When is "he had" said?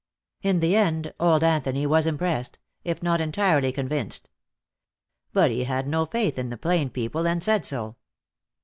5.51-5.87